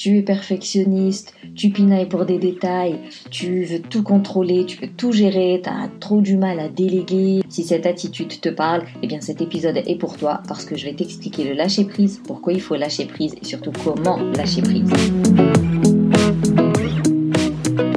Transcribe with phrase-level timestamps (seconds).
[0.00, 2.98] tu es perfectionniste, tu pinailles pour des détails,
[3.30, 7.42] tu veux tout contrôler, tu veux tout gérer, tu as trop du mal à déléguer.
[7.50, 10.86] Si cette attitude te parle, eh bien cet épisode est pour toi parce que je
[10.86, 14.90] vais t'expliquer le lâcher prise, pourquoi il faut lâcher prise et surtout comment lâcher prise.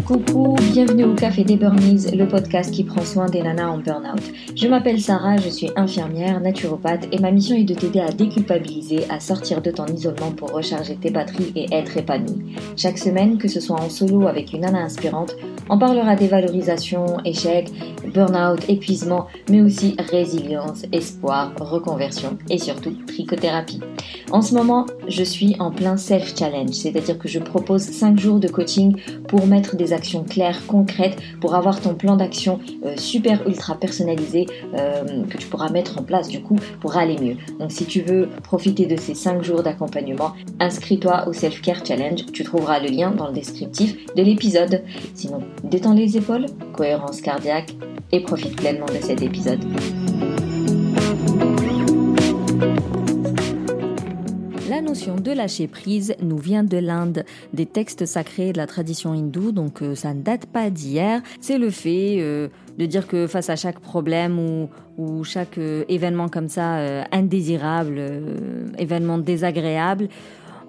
[0.06, 4.22] Coucou, bienvenue au Café des Burnies, le podcast qui prend soin des nanas en burn-out.
[4.54, 9.06] Je m'appelle Sarah, je suis infirmière, naturopathe et ma mission est de t'aider à déculpabiliser,
[9.10, 12.54] à sortir de ton isolement pour recharger tes batteries et être épanouie.
[12.76, 15.38] Chaque semaine, que ce soit en solo avec une nana inspirante,
[15.70, 17.72] on parlera des valorisations, échecs,
[18.14, 23.80] burn-out, épuisement, mais aussi résilience, espoir, reconversion et surtout trichothérapie.
[24.32, 28.50] En ce moment, je suis en plein self-challenge, c'est-à-dire que je propose 5 jours de
[28.50, 28.97] coaching
[29.33, 34.45] pour mettre des actions claires, concrètes, pour avoir ton plan d'action euh, super ultra personnalisé
[34.75, 37.38] euh, que tu pourras mettre en place du coup pour aller mieux.
[37.59, 42.44] Donc si tu veux profiter de ces 5 jours d'accompagnement, inscris-toi au Self-Care Challenge, tu
[42.44, 44.83] trouveras le lien dans le descriptif de l'épisode.
[45.16, 47.73] Sinon, détends les épaules, cohérence cardiaque
[48.11, 49.65] et profite pleinement de cet épisode.
[54.84, 59.52] Notion de lâcher prise nous vient de l'Inde, des textes sacrés de la tradition hindoue,
[59.52, 61.22] donc euh, ça ne date pas d'hier.
[61.42, 64.39] C'est le fait euh, de dire que face à chaque problème
[64.98, 68.02] ou, chaque euh, événement comme ça indésirable,
[68.78, 70.09] événement désagréable,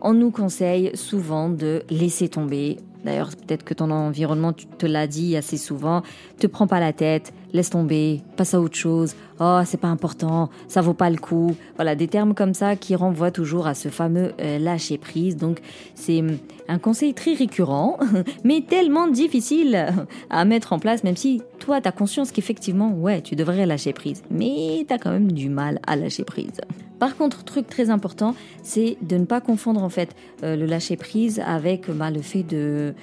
[0.01, 5.37] on nous conseille souvent de laisser tomber, D'ailleurs, peut-être que ton environnement te l'a dit
[5.37, 6.03] assez souvent.
[6.39, 9.15] Te prends pas la tête, laisse tomber, passe à autre chose.
[9.41, 11.57] Oh, c'est pas important, ça vaut pas le coup.
[11.77, 15.37] Voilà, des termes comme ça qui renvoient toujours à ce fameux euh, lâcher prise.
[15.37, 15.61] Donc,
[15.95, 16.39] c'est hum,
[16.69, 17.99] un conseil très récurrent,
[18.45, 19.87] mais tellement difficile
[20.31, 23.93] à mettre en place, même si toi, tu as conscience qu'effectivement, ouais, tu devrais lâcher
[23.93, 24.23] prise.
[24.31, 26.61] Mais tu as quand même du mal à lâcher prise.
[26.99, 30.97] Par contre, truc très important, c'est de ne pas confondre en fait euh, le lâcher
[30.97, 32.94] prise avec bah, le fait de,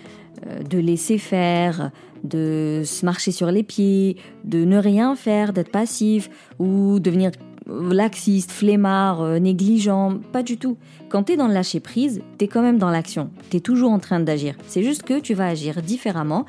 [0.70, 1.92] de laisser faire,
[2.24, 6.30] de se marcher sur les pieds, de ne rien faire, d'être passif
[6.60, 7.32] ou devenir
[7.68, 10.78] laxiste, flemmard, euh, négligent, pas du tout.
[11.10, 13.60] Quand tu es dans le lâcher prise, tu es quand même dans l'action, tu es
[13.60, 14.56] toujours en train d'agir.
[14.68, 16.46] C'est juste que tu vas agir différemment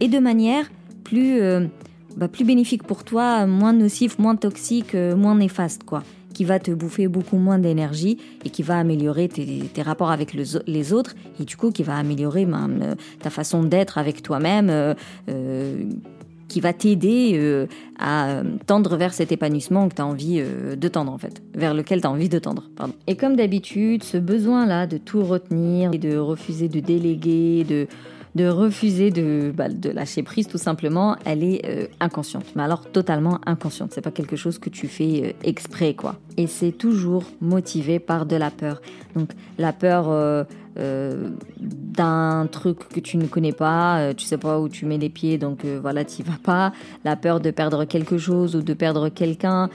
[0.00, 0.70] et de manière
[1.04, 1.40] plus,
[2.16, 6.02] bah, plus bénéfique pour toi, moins nocif, moins toxique, moins néfaste quoi
[6.42, 10.92] qui va te bouffer beaucoup moins d'énergie et qui va améliorer tes, rapports avec les
[10.92, 14.92] autres et du coup qui va améliorer même, euh, ta façon d'être avec toi-même, euh,
[15.30, 15.84] euh,
[16.48, 17.66] qui va t'aider
[17.98, 20.42] à tendre vers cet épanouissement que tu as envie
[20.76, 22.68] de tendre en fait, vers lequel tu as envie de tendre.
[22.76, 22.92] Pardon.
[23.06, 27.86] Et comme d'habitude, ce besoin-là de tout retenir et de refuser de déléguer, de
[28.34, 32.46] de refuser de, bah, de lâcher prise tout simplement, elle est euh, inconsciente.
[32.56, 33.92] Mais alors totalement inconsciente.
[33.92, 36.16] C'est pas quelque chose que tu fais euh, exprès quoi.
[36.36, 38.80] Et c'est toujours motivé par de la peur.
[39.14, 40.46] Donc la peur
[40.78, 45.08] euh, d'un truc que tu ne connais pas, tu sais pas où tu mets les
[45.08, 46.72] pieds, donc voilà, tu vas pas.
[47.04, 49.68] La peur de perdre quelque chose ou de perdre quelqu'un,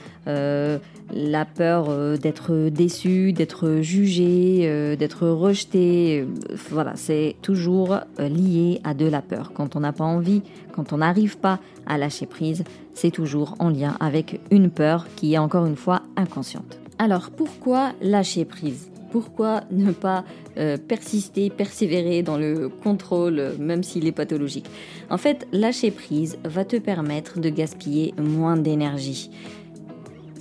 [1.13, 6.21] la peur euh, d'être déçu, d'être jugé, euh, d'être rejeté.
[6.21, 9.51] Euh, voilà, c'est toujours lié à de la peur.
[9.53, 10.41] Quand on n'a pas envie,
[10.73, 15.33] quand on n'arrive pas à lâcher prise, c'est toujours en lien avec une peur qui
[15.33, 16.79] est encore une fois inconsciente.
[16.99, 18.89] Alors pourquoi lâcher prise?
[19.17, 20.23] Pourquoi ne pas
[20.87, 24.69] persister, persévérer dans le contrôle, même s'il est pathologique?
[25.09, 29.29] En fait, lâcher prise va te permettre de gaspiller moins d'énergie.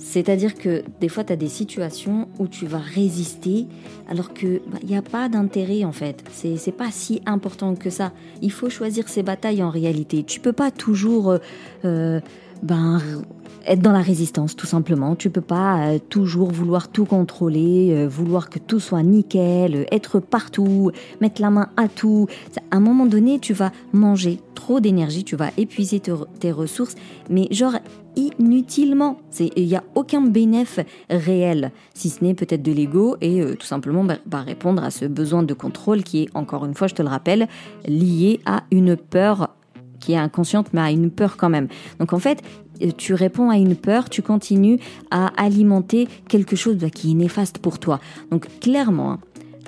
[0.07, 3.67] C'est-à-dire que des fois, tu as des situations où tu vas résister
[4.07, 6.23] alors qu'il n'y bah, a pas d'intérêt en fait.
[6.31, 8.13] C'est, c'est pas si important que ça.
[8.41, 10.23] Il faut choisir ses batailles en réalité.
[10.23, 11.37] Tu peux pas toujours euh,
[11.83, 12.21] euh,
[12.63, 13.01] ben,
[13.67, 15.15] être dans la résistance tout simplement.
[15.15, 20.91] Tu peux pas euh, toujours vouloir tout contrôler, vouloir que tout soit nickel, être partout,
[21.21, 22.27] mettre la main à tout.
[22.71, 26.95] À un moment donné, tu vas manger trop d'énergie, tu vas épuiser tes ressources,
[27.29, 27.75] mais genre
[28.17, 29.17] inutilement.
[29.39, 33.65] Il n'y a aucun bénéfice réel, si ce n'est peut-être de l'ego et euh, tout
[33.65, 36.95] simplement bah, bah, répondre à ce besoin de contrôle qui est, encore une fois, je
[36.95, 37.47] te le rappelle,
[37.87, 39.53] lié à une peur
[39.99, 41.67] qui est inconsciente, mais à une peur quand même.
[41.99, 42.66] Donc en fait, euh,
[42.97, 44.79] tu réponds à une peur, tu continues
[45.11, 47.99] à alimenter quelque chose bah, qui est néfaste pour toi.
[48.31, 49.19] Donc clairement, hein,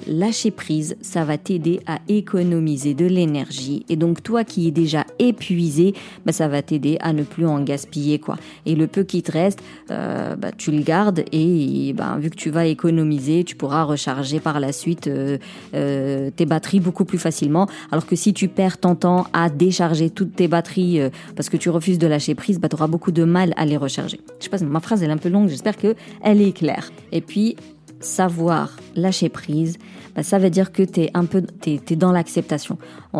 [0.08, 3.86] lâcher prise, ça va t'aider à économiser de l'énergie.
[3.90, 5.94] Et donc toi qui es déjà épuisé,
[6.26, 8.38] bah, ça va t'aider à ne plus en gaspiller quoi.
[8.66, 9.60] Et le peu qui te reste,
[9.92, 14.40] euh, bah, tu le gardes et bah, vu que tu vas économiser, tu pourras recharger
[14.40, 15.38] par la suite euh,
[15.74, 17.68] euh, tes batteries beaucoup plus facilement.
[17.92, 21.00] Alors que si tu perds ton temps à décharger toutes tes batteries
[21.36, 23.78] parce que tu refuses de lâcher prise, bah, tu auras beaucoup de mal à les
[23.78, 24.20] recharger.
[24.40, 26.92] Je sais pas, ma phrase est un peu longue, j'espère qu'elle est claire.
[27.12, 27.56] Et puis
[28.00, 29.78] savoir lâcher prise,
[30.16, 32.78] bah, ça veut dire que tu es un peu t'es, es dans l'acceptation.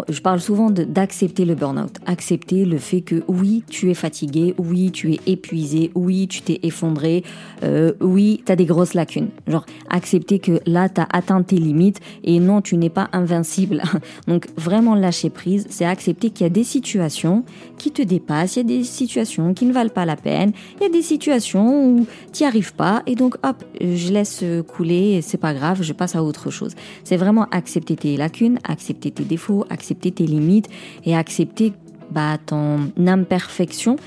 [0.08, 4.92] Je parle souvent d'accepter le burn-out, accepter le fait que oui, tu es fatigué, oui,
[4.92, 7.24] tu es épuisé, oui, tu t'es effondré,
[7.64, 9.30] euh, oui, tu as des grosses lacunes.
[9.48, 13.82] Genre accepter que là, tu as atteint tes limites et non, tu n'es pas invincible.
[14.28, 17.44] Donc vraiment lâcher prise, c'est accepter qu'il y a des situations
[17.78, 20.84] qui te dépassent, il y a des situations qui ne valent pas la peine, il
[20.84, 25.22] y a des situations où tu n'y arrives pas et donc hop, je laisse couler,
[25.22, 26.76] c'est pas grave, je passe à autre chose.
[27.04, 30.70] C'est vraiment accepter tes lacunes, accepter tes défauts, accepter tes limites
[31.06, 31.74] et accepter
[32.12, 33.98] bah, ton imperfection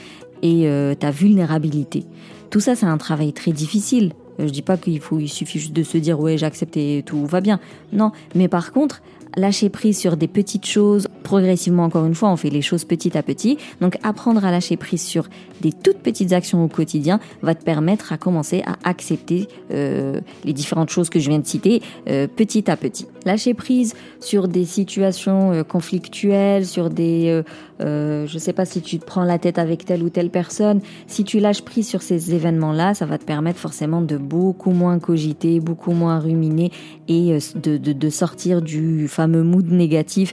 [0.42, 2.04] et euh, ta vulnérabilité.
[2.50, 4.12] Tout ça, c'est un travail très difficile.
[4.38, 7.26] Je dis pas qu'il faut, il suffit juste de se dire ouais j'accepte et tout
[7.26, 7.60] va bien.
[7.92, 9.02] Non, mais par contre,
[9.36, 13.16] lâcher prise sur des petites choses, progressivement encore une fois, on fait les choses petit
[13.16, 13.58] à petit.
[13.80, 15.28] Donc apprendre à lâcher prise sur
[15.60, 20.52] des toutes petites actions au quotidien va te permettre à commencer à accepter euh, les
[20.52, 23.06] différentes choses que je viens de citer euh, petit à petit.
[23.24, 27.42] Lâcher prise sur des situations euh, conflictuelles, sur des,
[27.80, 31.24] je sais pas si tu te prends la tête avec telle ou telle personne, si
[31.24, 35.58] tu lâches prise sur ces événements-là, ça va te permettre forcément de beaucoup moins cogiter,
[35.58, 36.70] beaucoup moins ruminer
[37.08, 40.32] et de, de, de sortir du fameux mood négatif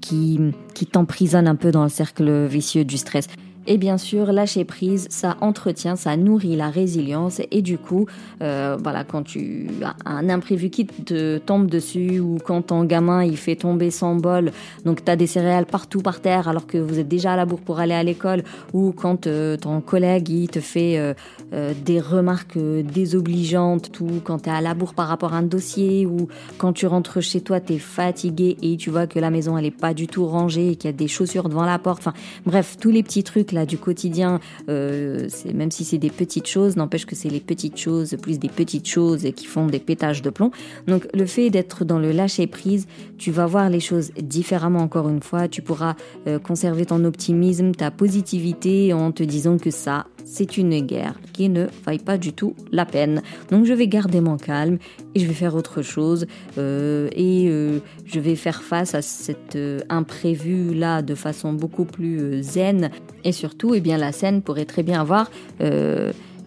[0.00, 0.38] qui,
[0.74, 3.26] qui t'emprisonne un peu dans le cercle vicieux du stress.
[3.72, 7.40] Et bien sûr, lâcher prise, ça entretient, ça nourrit la résilience.
[7.52, 8.06] Et du coup,
[8.42, 9.68] euh, voilà, quand tu
[10.04, 14.50] un imprévu qui te tombe dessus ou quand ton gamin il fait tomber son bol,
[14.84, 17.46] donc tu as des céréales partout par terre alors que vous êtes déjà à la
[17.46, 20.98] bourre pour aller à l'école, ou quand euh, ton collègue il te fait
[21.52, 25.42] euh, des remarques désobligeantes, tout quand tu es à la bourre par rapport à un
[25.42, 26.26] dossier, ou
[26.58, 29.66] quand tu rentres chez toi, tu es fatigué et tu vois que la maison elle
[29.66, 32.00] est pas du tout rangée et qu'il y a des chaussures devant la porte.
[32.00, 32.14] Enfin,
[32.44, 36.76] bref, tous les petits trucs là du quotidien, euh, même si c'est des petites choses,
[36.76, 40.30] n'empêche que c'est les petites choses plus des petites choses qui font des pétages de
[40.30, 40.50] plomb.
[40.86, 42.86] Donc le fait d'être dans le lâcher prise,
[43.18, 45.48] tu vas voir les choses différemment encore une fois.
[45.48, 45.94] Tu pourras
[46.26, 51.48] euh, conserver ton optimisme, ta positivité en te disant que ça, c'est une guerre qui
[51.48, 53.22] ne vaille pas du tout la peine.
[53.50, 54.78] Donc je vais garder mon calme
[55.14, 56.26] et je vais faire autre chose
[56.58, 61.84] euh, et euh, je vais faire face à cet euh, imprévu là de façon beaucoup
[61.84, 62.90] plus zen
[63.24, 65.30] et surtout eh bien la scène pourrait très bien avoir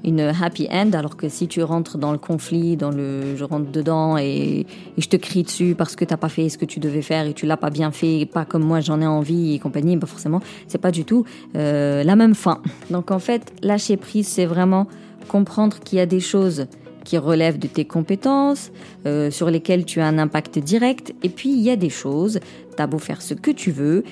[0.04, 3.72] une happy end, alors que si tu rentres dans le conflit, dans le je rentre
[3.72, 4.66] dedans et,
[4.98, 7.34] je te crie dessus parce que t'as pas fait ce que tu devais faire et
[7.34, 10.42] tu l'as pas bien fait, pas comme moi j'en ai envie et compagnie, bah forcément
[10.68, 12.62] c'est pas du tout euh, la même fin.
[12.90, 14.88] Donc en fait, lâcher prise, c'est vraiment
[15.28, 16.68] comprendre qu'il y a des choses
[17.04, 18.72] qui relèvent de tes compétences,
[19.06, 22.40] euh, sur lesquelles tu as un impact direct, et puis il y a des choses,
[22.78, 24.04] t'as beau faire ce que tu veux,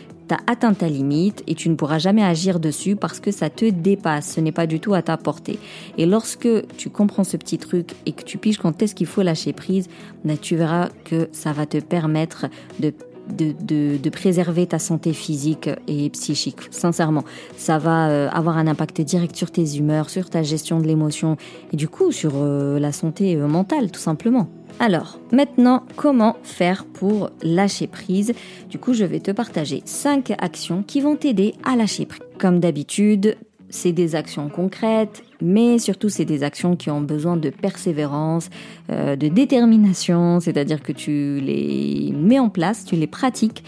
[0.47, 4.33] atteint ta limite et tu ne pourras jamais agir dessus parce que ça te dépasse,
[4.33, 5.59] ce n'est pas du tout à ta portée.
[5.97, 9.21] Et lorsque tu comprends ce petit truc et que tu piges quand est-ce qu'il faut
[9.21, 9.87] lâcher prise,
[10.23, 12.47] ben, tu verras que ça va te permettre
[12.79, 12.93] de
[13.29, 16.59] de, préserver ta santé physique et psychique.
[16.71, 17.23] Sincèrement,
[17.57, 21.37] ça va euh, avoir un impact direct sur tes humeurs, sur ta gestion de l'émotion
[21.71, 24.49] et du coup sur euh, la santé euh, mentale tout simplement.
[24.79, 28.33] Alors, maintenant, comment faire pour lâcher prise?
[28.69, 32.21] Du coup, je vais te partager 5 actions qui vont t'aider à lâcher prise.
[32.39, 33.37] Comme d'habitude,
[33.69, 38.49] c'est des actions concrètes, mais surtout c'est des actions qui ont besoin de persévérance,
[38.91, 43.63] euh, de détermination, c'est-à-dire que tu les mets en place, tu les pratiques,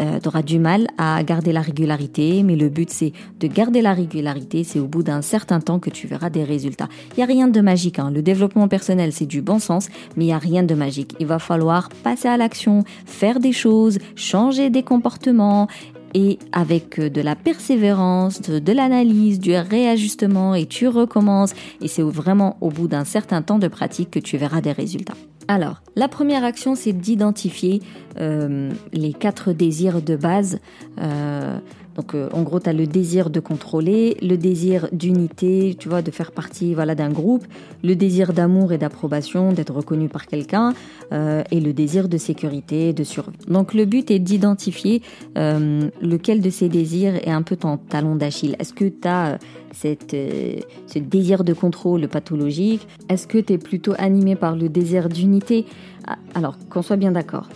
[0.00, 3.82] euh, tu auras du mal à garder la régularité, mais le but c'est de garder
[3.82, 6.88] la régularité, c'est au bout d'un certain temps que tu verras des résultats.
[7.12, 8.10] Il n'y a rien de magique, hein.
[8.10, 11.14] le développement personnel c'est du bon sens, mais il n'y a rien de magique.
[11.20, 15.68] Il va falloir passer à l'action, faire des choses, changer des comportements
[16.14, 22.02] et avec euh, de la persévérance, de, l'analyse, du réajustement et tu recommences et c'est
[22.02, 25.14] vraiment au bout d'un certain temps de pratique que tu verras des résultats.
[25.48, 27.82] Alors, la première action, c'est d'identifier
[28.18, 30.60] euh, les quatre désirs de base.
[31.00, 31.58] Euh,
[31.96, 36.02] donc euh, en gros, tu as le désir de contrôler, le désir d'unité, tu vois,
[36.02, 37.44] de faire partie voilà d'un groupe,
[37.82, 40.72] le désir d'amour et d'approbation, d'être reconnu par quelqu'un,
[41.12, 43.36] euh, et le désir de sécurité, de survie.
[43.48, 45.02] Donc le but est d'identifier
[45.36, 48.56] euh, lequel de ces désirs est un peu ton talon d'Achille.
[48.58, 49.38] Est-ce que tu as
[49.72, 52.86] ce désir de contrôle pathologique?
[53.08, 55.66] Est-ce que tu es plutôt animé par le désir d'unité?
[56.06, 57.48] Ah, Alors, qu'on soit bien d'accord.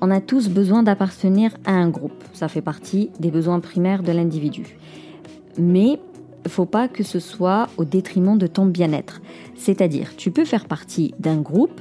[0.00, 2.22] On a tous besoin d'appartenir à un groupe.
[2.34, 4.76] Ça fait partie des besoins primaires de l'individu.
[5.58, 5.98] Mais
[6.48, 9.20] faut pas que ce soit au détriment de ton bien-être.
[9.56, 11.80] C'est-à-dire, tu peux faire partie d'un groupe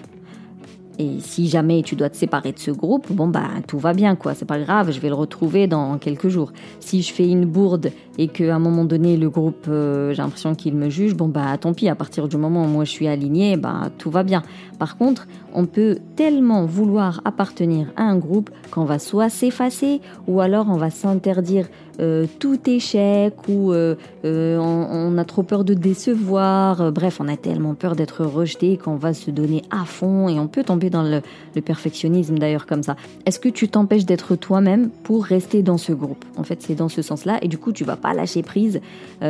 [0.98, 4.16] Et si jamais tu dois te séparer de ce groupe, bon bah tout va bien
[4.16, 6.54] quoi, c'est pas grave, je vais le retrouver dans quelques jours.
[6.80, 10.56] Si je fais une bourde et qu'à un moment donné le groupe, euh, j'ai l'impression
[10.56, 13.08] qu'il me juge, bon bah tant pis, à partir du moment où moi je suis
[13.08, 14.42] aligné, bah tout va bien.
[14.80, 20.40] Par contre, on peut tellement vouloir appartenir à un groupe qu'on va soit s'effacer ou
[20.40, 21.68] alors on va s'interdire
[22.02, 26.92] euh, tout échec ou euh, euh, on, a trop peur de décevoir.
[26.92, 30.48] bref, on a tellement peur d'être rejeté qu'on va se donner à fond et on
[30.48, 31.22] peut tomber dans le,
[31.62, 32.96] perfectionnisme d'ailleurs comme ça.
[33.25, 36.25] Est-ce que tu t'empêches d'être toi-même pour rester dans ce groupe?
[36.38, 38.82] En fait, c'est dans ce sens-là et du coup, tu vas pas lâcher prise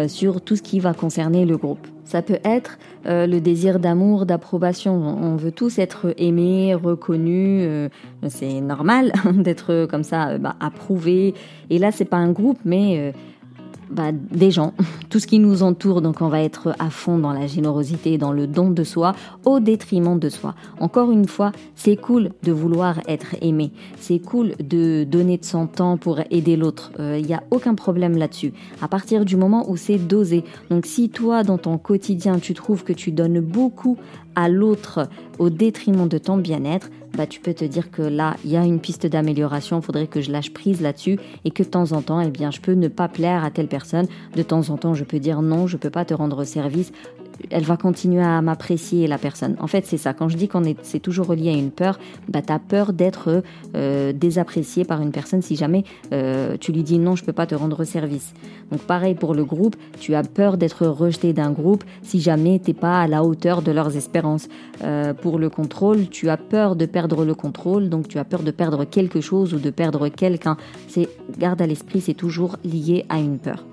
[0.08, 1.88] sur tout ce qui va concerner le groupe.
[2.06, 4.94] Ça peut être euh, le désir d'amour, d'approbation.
[4.94, 7.66] On veut tous être aimés, reconnus.
[7.68, 7.90] Euh,
[8.28, 11.34] c'est normal d'être comme ça, euh, bah, approuvé.
[11.72, 13.14] Et là, c'est pas un groupe, mais
[13.90, 14.74] bah, des gens,
[15.10, 16.02] tout ce qui nous entoure.
[16.02, 19.16] Donc on va être à fond dans la générosité, dans le don de soi,
[19.46, 20.56] au détriment de soi.
[20.80, 23.72] Encore une fois, c'est cool de vouloir être aimé.
[23.98, 26.92] C'est cool de donner de son temps pour aider l'autre.
[26.98, 28.54] Il euh, n'y a aucun problème là-dessus.
[28.82, 30.44] À partir du moment où c'est dosé.
[30.70, 33.98] Donc si toi, dans ton quotidien, tu trouves que tu donnes beaucoup
[34.36, 35.08] à l'autre
[35.40, 38.66] au détriment de ton bien-être, bah, tu peux te dire que là, il y a
[38.66, 42.02] une piste d'amélioration, il faudrait que je lâche prise là-dessus et que de temps en
[42.02, 44.08] temps, eh bien, je peux ne pas plaire à telle personne.
[44.36, 46.92] De temps en temps, je peux dire non, je peux pas te rendre service
[47.50, 49.56] elle va continuer à m'apprécier la personne.
[49.60, 50.14] En fait, c'est ça.
[50.14, 52.00] Quand je dis qu'on est, c'est toujours relié à une peur,
[52.30, 53.44] bah as peur d'être
[53.76, 57.46] euh, désapprécié par une personne si jamais euh, tu lui dis non, je peux pas
[57.46, 58.34] te rendre service.
[58.72, 62.74] Donc pareil pour le groupe, tu as peur d'être rejeté d'un groupe si jamais t'es
[62.74, 64.48] pas à la hauteur de leurs espérances.
[64.84, 68.44] Euh, pour le contrôle, tu as peur de perdre le contrôle, donc tu as peur
[68.44, 70.58] de perdre quelque chose ou de perdre quelqu'un.
[70.88, 73.64] C'est garde à l'esprit, c'est toujours lié à une peur.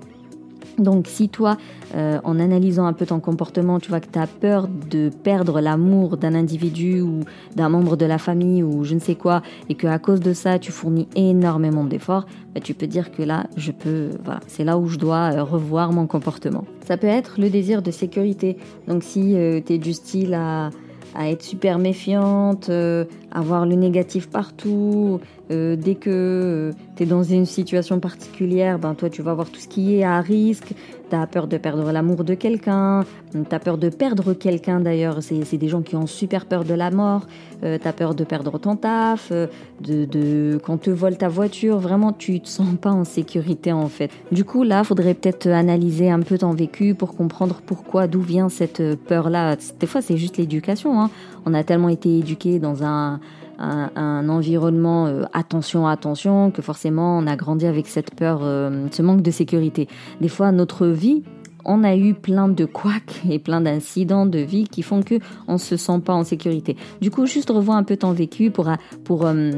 [0.77, 1.57] Donc si toi,
[1.95, 5.61] euh, en analysant un peu ton comportement, tu vois que tu as peur de perdre
[5.61, 7.21] l'amour d'un individu ou
[7.55, 10.33] d'un membre de la famille ou je ne sais quoi, et que à cause de
[10.33, 14.63] ça, tu fournis énormément d'efforts, bah, tu peux dire que là, je peux, voilà, c'est
[14.63, 16.65] là où je dois euh, revoir mon comportement.
[16.87, 18.57] Ça peut être le désir de sécurité.
[18.87, 20.69] Donc si euh, tu es du style à
[21.15, 25.19] à être super méfiante, euh, à voir le négatif partout.
[25.51, 29.49] Euh, dès que euh, tu es dans une situation particulière, ben toi tu vas voir
[29.49, 30.73] tout ce qui est à risque.
[31.13, 35.19] Tu as peur de perdre l'amour de quelqu'un, tu as peur de perdre quelqu'un d'ailleurs.
[35.21, 37.27] C'est des gens qui ont super peur de la mort.
[37.61, 41.77] tu as peur de perdre ton taf, de, de quand te vole ta voiture.
[41.77, 44.09] Vraiment, tu te sens pas en sécurité en fait.
[44.31, 48.49] Du coup, là, faudrait peut-être analyser un peu ton vécu pour comprendre pourquoi, d'où vient
[48.49, 49.55] cette peur-là.
[49.79, 50.99] Des fois, c'est juste l'éducation.
[50.99, 51.11] Hein.
[51.45, 53.19] On a tellement été éduqués dans un,
[53.59, 59.21] environnement euh, attention, attention, que forcément on a grandi avec cette peur, euh, ce manque
[59.21, 59.87] de sécurité.
[60.21, 61.23] Des fois, notre vie,
[61.65, 65.15] on a eu plein de couacs et plein d'incidents de vie qui font que
[65.47, 66.75] on se sent pas en sécurité.
[67.01, 68.69] Du coup, juste revois un peu ton vécu pour
[69.03, 69.51] pour euh,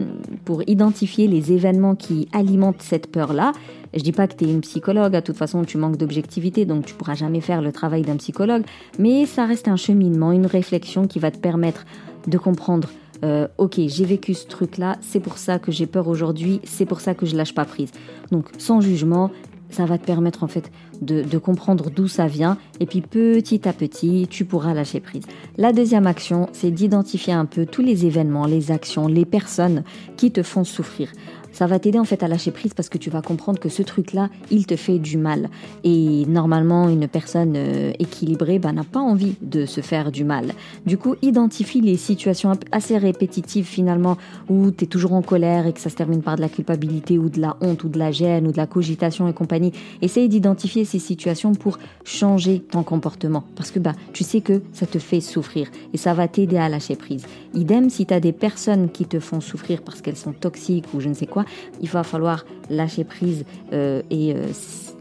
[0.43, 3.53] pour identifier les événements qui alimentent cette peur-là.
[3.93, 6.85] Je dis pas que tu es une psychologue, à toute façon tu manques d'objectivité, donc
[6.85, 8.63] tu pourras jamais faire le travail d'un psychologue,
[8.99, 11.85] mais ça reste un cheminement, une réflexion qui va te permettre
[12.27, 12.89] de comprendre
[13.23, 16.99] euh, ok, j'ai vécu ce truc-là, c'est pour ça que j'ai peur aujourd'hui, c'est pour
[16.99, 17.91] ça que je lâche pas prise.
[18.31, 19.31] Donc sans jugement,
[19.69, 23.73] ça va te permettre en fait de, comprendre d'où ça vient et puis petit à
[23.73, 25.23] petit tu pourras lâcher prise.
[25.57, 29.83] La deuxième action c'est d'identifier un peu tous les événements, les actions, les personnes
[30.17, 31.11] qui te font souffrir
[31.55, 33.81] ça va t'aider en fait à lâcher prise parce que tu vas comprendre que ce
[33.81, 35.49] truc-là, il te fait du mal.
[35.85, 40.51] Et normalement, une personne euh, équilibrée bah, n'a pas envie de se faire du mal.
[40.85, 44.17] Du coup, identifie les situations assez répétitives finalement
[44.49, 47.17] où tu es toujours en colère et que ça se termine par de la culpabilité
[47.17, 49.71] ou de la honte ou de la gêne ou de la cogitation et compagnie.
[50.01, 54.85] Essaye d'identifier ces situations pour changer ton comportement parce que bah, tu sais que ça
[54.85, 57.25] te fait souffrir et ça va t'aider à lâcher prise.
[57.53, 60.99] Idem si tu as des personnes qui te font souffrir parce qu'elles sont toxiques ou
[60.99, 61.44] je ne sais quoi,
[61.81, 64.47] il va falloir lâcher prise euh, et euh,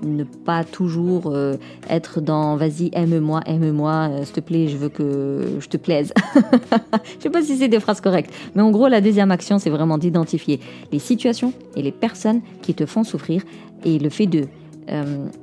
[0.02, 1.56] ne pas toujours euh,
[1.88, 6.12] être dans vas-y aime-moi aime-moi s'il te plaît je veux que je te plaise
[7.18, 9.70] je sais pas si c'est des phrases correctes mais en gros la deuxième action c'est
[9.70, 10.60] vraiment d'identifier
[10.92, 13.42] les situations et les personnes qui te font souffrir
[13.84, 14.46] et le fait de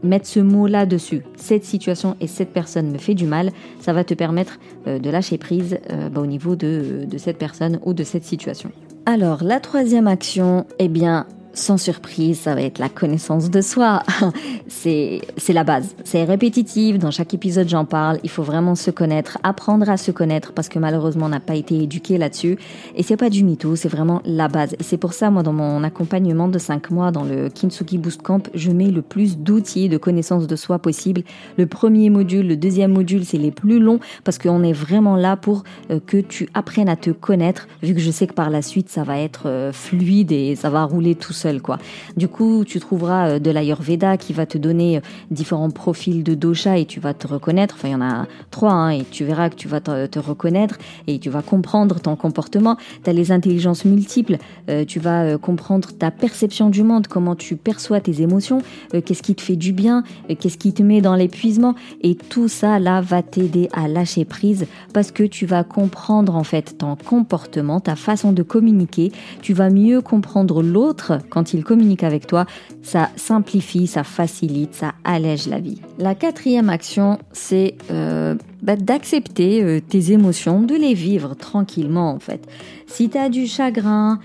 [0.03, 1.23] mettre ce mot là dessus.
[1.35, 5.37] Cette situation et cette personne me fait du mal ça va te permettre de lâcher
[5.37, 5.79] prise
[6.11, 8.71] bah, au niveau de, de cette personne ou de cette situation.
[9.05, 14.03] Alors, la troisième action, eh bien, sans surprise, ça va être la connaissance de soi.
[14.67, 15.95] c'est, la base.
[16.03, 16.97] C'est répétitif.
[16.97, 18.19] Dans chaque épisode, j'en parle.
[18.23, 21.55] Il faut vraiment se connaître, apprendre à se connaître parce que malheureusement, on n'a pas
[21.55, 22.57] été éduqué là-dessus.
[22.95, 24.73] Et c'est pas du mytho, c'est vraiment la base.
[24.79, 28.21] Et c'est pour ça, moi, dans mon accompagnement de 5 mois dans le Kintsugi Boost
[28.21, 31.23] Camp, je mets le plus d'outils de connaissance de soi possible.
[31.57, 35.35] Le premier module, le deuxième module, c'est les plus longs parce qu'on est vraiment là
[35.35, 38.61] pour euh, que tu apprennes à te connaître, vu que je sais que par la
[38.61, 41.79] suite, ça va être euh, fluide et ça va rouler tout seul, quoi.
[42.17, 46.35] Du coup, tu trouveras euh, de l'Ayurveda qui va te donner euh, différents profils de
[46.35, 47.75] dosha et tu vas te reconnaître.
[47.77, 50.77] Enfin, il y en a trois, hein, et tu verras que tu vas te, reconnaître
[51.07, 52.77] et tu vas comprendre ton comportement.
[53.03, 54.37] Tu as les intelligences multiples,
[54.69, 59.35] euh, tu vas comprendre ta perception du monde, comment tu perçois tes émotions, qu'est-ce qui
[59.35, 60.03] te fait du bien,
[60.39, 61.75] qu'est-ce qui te met dans l'épuisement.
[62.01, 66.43] Et tout ça, là, va t'aider à lâcher prise parce que tu vas comprendre, en
[66.43, 69.11] fait, ton comportement, ta façon de communiquer.
[69.41, 72.45] Tu vas mieux comprendre l'autre quand il communique avec toi,
[72.83, 75.81] ça simplifie, ça facilite, ça allège la vie.
[75.97, 82.19] La quatrième action, c'est euh, bah, d'accepter euh, tes émotions, de les vivre tranquillement en
[82.19, 82.47] fait.
[82.85, 84.19] Si tu as du chagrin,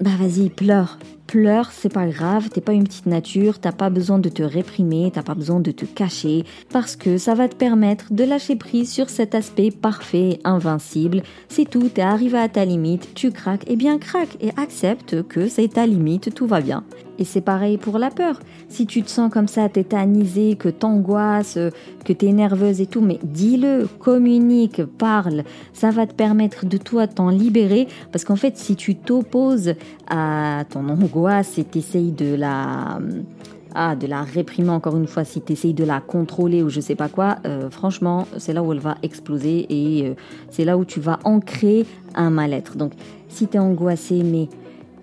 [0.00, 4.18] bah vas-y, pleure, pleure, c'est pas grave, t'es pas une petite nature, t'as pas besoin
[4.18, 8.12] de te réprimer, t'as pas besoin de te cacher, parce que ça va te permettre
[8.12, 11.22] de lâcher prise sur cet aspect parfait, invincible.
[11.48, 15.48] C'est tout, t'es arrivé à ta limite, tu craques, et bien craque et accepte que
[15.48, 16.84] c'est ta limite, tout va bien.
[17.18, 18.40] Et c'est pareil pour la peur.
[18.68, 21.58] Si tu te sens comme ça tétanisé, que t'angoisses,
[22.04, 25.44] que t'es nerveuse et tout, mais dis-le, communique, parle.
[25.72, 27.86] Ça va te permettre de toi t'en libérer.
[28.10, 29.74] Parce qu'en fait, si tu t'opposes
[30.08, 32.98] à ton angoisse et t'essayes de la
[33.74, 36.80] ah, de la réprimer encore une fois, si tu essayes de la contrôler ou je
[36.80, 40.14] sais pas quoi, euh, franchement, c'est là où elle va exploser et euh,
[40.50, 42.76] c'est là où tu vas ancrer un mal-être.
[42.76, 42.92] Donc,
[43.28, 44.48] si tu es angoissé, mais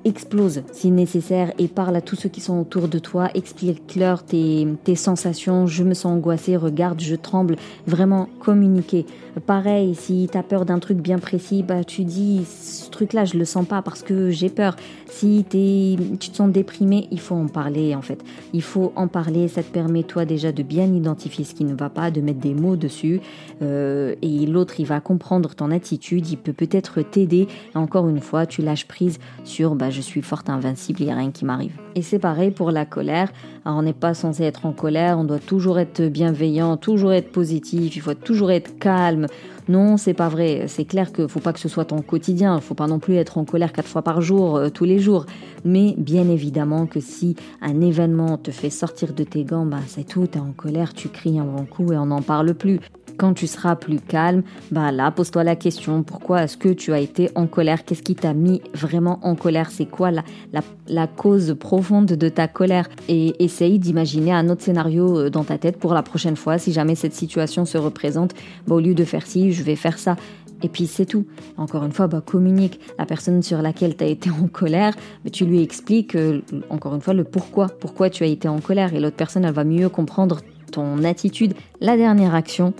[0.09, 4.67] explose si nécessaire et parle à tous ceux qui sont autour de toi, explique-leur tes,
[4.83, 7.55] tes sensations, je me sens angoissée, regarde, je tremble,
[7.87, 9.05] vraiment communiquer.
[9.45, 13.37] Pareil, si tu as peur d'un truc bien précis, bah tu dis ce truc-là, je
[13.37, 14.75] le sens pas parce que j'ai peur.
[15.07, 18.23] Si es, tu te sens déprimé, il faut en parler en fait.
[18.53, 21.75] Il faut en parler, ça te permet toi déjà de bien identifier ce qui ne
[21.75, 23.21] va pas, de mettre des mots dessus
[23.61, 27.47] euh, et l'autre il va comprendre ton attitude, il peut peut-être t'aider.
[27.75, 31.15] Encore une fois, tu lâches prise sur bah je suis forte, invincible, il n'y a
[31.15, 31.73] rien qui m'arrive.
[31.95, 33.31] Et c'est pareil pour la colère.
[33.65, 37.31] Alors, on n'est pas censé être en colère, on doit toujours être bienveillant, toujours être
[37.31, 39.27] positif, il faut toujours être calme.
[39.69, 40.65] Non, c'est pas vrai.
[40.67, 42.59] C'est clair qu'il faut pas que ce soit ton quotidien.
[42.59, 45.27] Faut pas non plus être en colère quatre fois par jour, euh, tous les jours.
[45.63, 50.07] Mais bien évidemment que si un événement te fait sortir de tes gants, bah, c'est
[50.07, 50.25] tout.
[50.25, 52.79] T'es en colère, tu cries un bon coup et on n'en parle plus.
[53.19, 57.01] Quand tu seras plus calme, bah là, pose-toi la question, pourquoi est-ce que tu as
[57.01, 57.83] été en colère?
[57.83, 59.71] Qu'est-ce qui t'a mis vraiment en colère?
[59.71, 62.87] C'est quoi la, cause profonde de ta colère?
[63.09, 66.57] Et essaye d'imaginer un autre scénario euh, dans ta tête pour la prochaine fois.
[66.59, 68.33] Si jamais cette situation se représente,
[68.67, 70.15] bah, au lieu de faire ci, je vais faire ça.
[70.63, 71.25] Et puis c'est tout.
[71.57, 72.79] Encore une fois, bah, communique.
[72.97, 76.95] La personne sur laquelle tu as été en colère, mais tu lui expliques, euh, encore
[76.95, 77.67] une fois, le pourquoi.
[77.67, 78.93] Pourquoi tu as été en colère?
[78.93, 80.39] Et l'autre personne, elle va mieux comprendre
[80.71, 81.53] ton attitude.
[81.81, 82.73] La dernière action,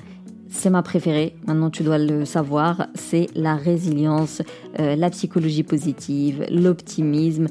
[0.50, 4.42] c'est ma préférée, maintenant tu dois le savoir, c'est la résilience,
[4.80, 7.48] euh, la psychologie positive, l'optimisme.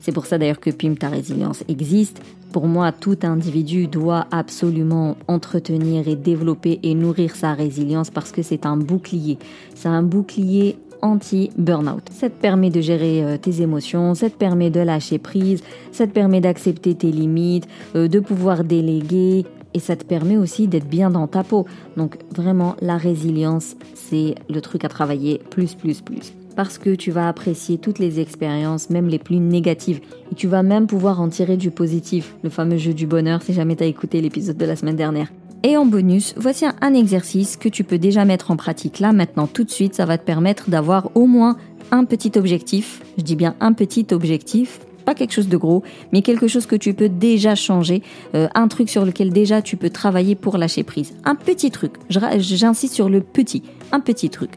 [0.00, 2.20] C'est pour ça d'ailleurs que PIM Ta Résilience existe.
[2.52, 8.42] Pour moi, tout individu doit absolument entretenir et développer et nourrir sa résilience parce que
[8.42, 9.38] c'est un bouclier.
[9.74, 12.02] C'est un bouclier anti-burnout.
[12.10, 16.06] Ça te permet de gérer euh, tes émotions, ça te permet de lâcher prise, ça
[16.06, 20.88] te permet d'accepter tes limites, euh, de pouvoir déléguer, et ça te permet aussi d'être
[20.88, 21.66] bien dans ta peau.
[21.96, 26.32] Donc vraiment, la résilience, c'est le truc à travailler plus, plus, plus.
[26.54, 30.00] Parce que tu vas apprécier toutes les expériences, même les plus négatives.
[30.30, 33.54] Et tu vas même pouvoir en tirer du positif, le fameux jeu du bonheur, si
[33.54, 35.28] jamais tu as écouté l'épisode de la semaine dernière.
[35.64, 39.46] Et en bonus, voici un exercice que tu peux déjà mettre en pratique là, maintenant,
[39.46, 39.94] tout de suite.
[39.94, 41.56] Ça va te permettre d'avoir au moins
[41.92, 43.00] un petit objectif.
[43.16, 46.76] Je dis bien un petit objectif pas quelque chose de gros, mais quelque chose que
[46.76, 48.02] tu peux déjà changer,
[48.34, 51.14] euh, un truc sur lequel déjà tu peux travailler pour lâcher prise.
[51.24, 53.62] Un petit truc, j'insiste sur le petit,
[53.92, 54.52] un petit truc.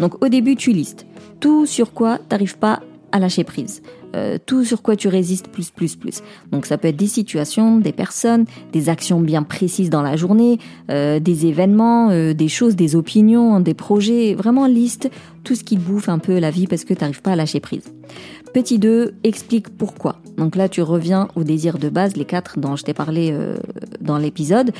[0.00, 1.06] Donc au début, tu listes
[1.40, 2.80] tout sur quoi tu n'arrives pas
[3.12, 3.82] à lâcher prise.
[4.16, 6.22] Euh, tout sur quoi tu résistes plus, plus, plus.
[6.50, 10.58] Donc ça peut être des situations, des personnes, des actions bien précises dans la journée,
[10.90, 14.34] euh, des événements, des choses, des opinions, des projets.
[14.34, 15.10] Vraiment liste
[15.44, 17.36] tout ce qui te bouffe un peu la vie parce que tu n'arrives pas à
[17.36, 17.84] lâcher prise.
[18.54, 20.16] Petit 2, explique pourquoi.
[20.36, 23.56] Donc là, tu reviens au désir de base, les quatre dont je t'ai parlé euh,
[24.00, 24.72] dans l'épisode,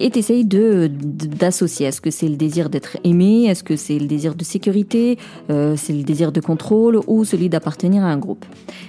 [0.00, 1.86] et t'essayes de d'associer.
[1.86, 3.44] Est-ce que c'est le désir d'être aimé?
[3.44, 5.18] Est-ce que c'est le désir de sécurité?
[5.50, 8.44] Euh, C'est le désir de contrôle ou celui d'appartenir à un groupe?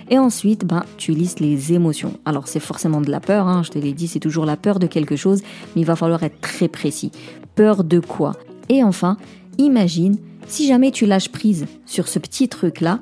[0.10, 2.14] Et ensuite, ben, tu listes les émotions.
[2.26, 4.80] Alors c'est forcément de la peur, hein, je te l'ai dit, c'est toujours la peur
[4.80, 5.42] de quelque chose,
[5.76, 7.12] mais il va falloir être très précis.
[7.56, 8.34] Peur de quoi?
[8.70, 9.18] Et enfin,
[9.58, 10.18] imagine
[10.48, 13.00] si jamais tu lâches prise sur ce petit truc-là,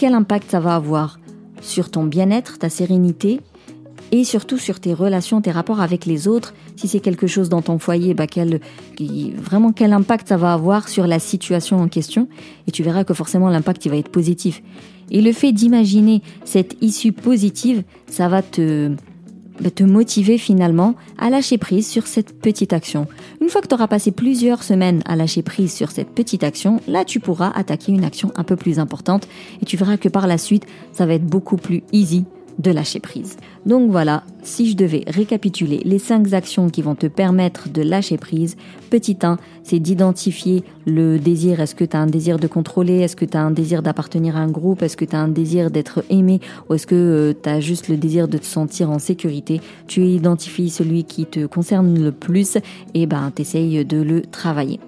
[0.00, 1.20] quel impact ça va avoir
[1.60, 3.42] sur ton bien-être, ta sérénité
[4.12, 6.54] et surtout sur tes relations, tes rapports avec les autres.
[6.76, 8.24] Si c'est quelque chose dans ton foyer, bah
[9.36, 12.28] vraiment quel impact ça va avoir sur la situation en question.
[12.66, 14.62] Et tu verras que forcément l'impact va être positif.
[15.10, 18.92] Et le fait d'imaginer cette issue positive, ça va te,
[19.68, 23.06] te motiver finalement à lâcher prise sur cette petite action.
[23.40, 26.80] Une fois que tu auras passé plusieurs semaines à lâcher prise sur cette petite action,
[26.88, 29.28] là tu pourras attaquer une action un peu plus importante
[29.60, 32.24] et tu verras que par la suite, ça va être beaucoup plus easy
[32.60, 33.36] de lâcher prise.
[33.66, 38.18] Donc voilà, si je devais récapituler les cinq actions qui vont te permettre de lâcher
[38.18, 38.56] prise,
[38.90, 41.60] petit 1, c'est d'identifier le désir.
[41.60, 43.00] Est-ce que tu as un désir de contrôler?
[43.00, 44.82] Est-ce que tu as un désir d'appartenir à un groupe?
[44.82, 46.40] Est-ce que tu as un désir d'être aimé?
[46.68, 49.60] Ou est-ce que euh, tu as juste le désir de te sentir en sécurité?
[49.86, 52.58] Tu identifies celui qui te concerne le plus
[52.94, 54.80] et ben t'essayes de le travailler.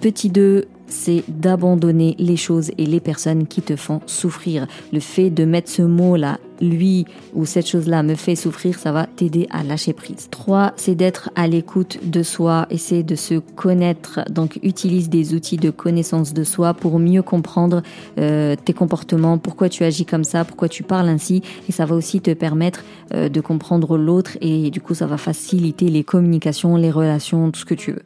[0.00, 4.66] Petit 2, c'est d'abandonner les choses et les personnes qui te font souffrir.
[4.92, 9.06] Le fait de mettre ce mot-là, lui ou cette chose-là me fait souffrir, ça va
[9.06, 10.28] t'aider à lâcher prise.
[10.30, 15.56] 3, c'est d'être à l'écoute de soi, essayer de se connaître, donc utilise des outils
[15.56, 17.82] de connaissance de soi pour mieux comprendre
[18.18, 21.94] euh, tes comportements, pourquoi tu agis comme ça, pourquoi tu parles ainsi, et ça va
[21.94, 26.76] aussi te permettre euh, de comprendre l'autre et du coup ça va faciliter les communications,
[26.76, 28.02] les relations, tout ce que tu veux.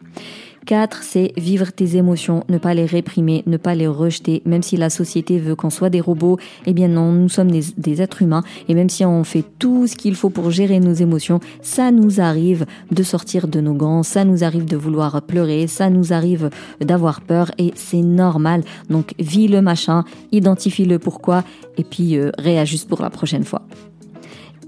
[0.65, 4.77] 4, c'est vivre tes émotions, ne pas les réprimer, ne pas les rejeter, même si
[4.77, 8.43] la société veut qu'on soit des robots, eh bien non, nous sommes des, êtres humains,
[8.69, 12.21] et même si on fait tout ce qu'il faut pour gérer nos émotions, ça nous
[12.21, 16.51] arrive de sortir de nos gants, ça nous arrive de vouloir pleurer, ça nous arrive
[16.81, 18.65] d'avoir peur, et c'est normal.
[18.91, 21.45] Donc vis le machin, identifie le pourquoi,
[21.77, 23.63] et puis euh, réajuste pour la prochaine fois.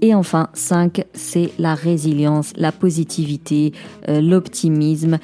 [0.01, 3.73] Et enfin, 5, c'est la résilience, la positivité,
[4.09, 5.17] euh, l'optimisme,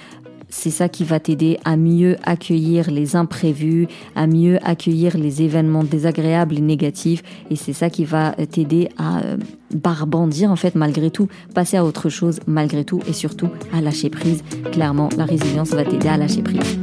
[0.54, 5.84] c'est ça qui va t'aider à mieux accueillir les imprévus, à mieux accueillir les événements
[5.84, 7.24] désagréables et négatifs.
[7.50, 9.38] Et c'est ça qui va t'aider à euh,
[9.74, 14.12] barbandir en fait malgré tout, passer à autre chose malgré tout et surtout à lâcher
[14.12, 14.44] prise.
[14.72, 16.78] Clairement, la résilience va t'aider à lâcher prise.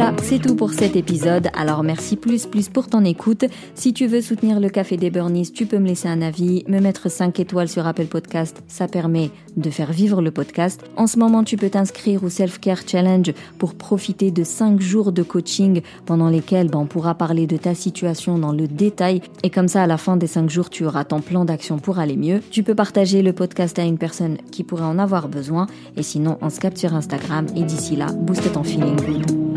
[0.00, 1.48] Voilà, c'est tout pour cet épisode.
[1.52, 3.44] Alors merci plus plus pour ton écoute.
[3.74, 6.80] Si tu veux soutenir le Café des Burnies, tu peux me laisser un avis, me
[6.80, 8.62] mettre 5 étoiles sur Apple Podcast.
[8.66, 10.80] Ça permet de faire vivre le podcast.
[10.96, 15.12] En ce moment, tu peux t'inscrire au Self Care Challenge pour profiter de 5 jours
[15.12, 19.20] de coaching pendant lesquels ben, on pourra parler de ta situation dans le détail.
[19.42, 21.98] Et comme ça, à la fin des 5 jours, tu auras ton plan d'action pour
[21.98, 22.40] aller mieux.
[22.50, 25.66] Tu peux partager le podcast à une personne qui pourrait en avoir besoin.
[25.98, 27.44] Et sinon, on se capte sur Instagram.
[27.54, 29.49] Et d'ici là, booste ton feeling.